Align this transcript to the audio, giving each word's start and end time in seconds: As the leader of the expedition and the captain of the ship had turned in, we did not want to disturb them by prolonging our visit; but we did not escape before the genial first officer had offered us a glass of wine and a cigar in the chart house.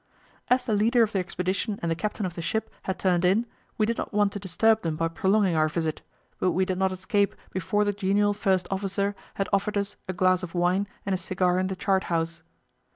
As 0.47 0.65
the 0.65 0.73
leader 0.73 1.03
of 1.03 1.11
the 1.11 1.19
expedition 1.19 1.77
and 1.79 1.91
the 1.91 1.95
captain 1.95 2.25
of 2.25 2.33
the 2.33 2.41
ship 2.41 2.71
had 2.81 2.97
turned 2.97 3.23
in, 3.23 3.45
we 3.77 3.85
did 3.85 3.99
not 3.99 4.11
want 4.11 4.31
to 4.33 4.39
disturb 4.39 4.81
them 4.81 4.95
by 4.95 5.07
prolonging 5.07 5.55
our 5.55 5.69
visit; 5.69 6.01
but 6.39 6.53
we 6.53 6.65
did 6.65 6.79
not 6.79 6.91
escape 6.91 7.35
before 7.51 7.83
the 7.85 7.93
genial 7.93 8.33
first 8.33 8.67
officer 8.71 9.15
had 9.35 9.47
offered 9.53 9.77
us 9.77 9.97
a 10.09 10.13
glass 10.13 10.41
of 10.41 10.55
wine 10.55 10.87
and 11.05 11.13
a 11.13 11.19
cigar 11.19 11.59
in 11.59 11.67
the 11.67 11.75
chart 11.75 12.05
house. 12.05 12.41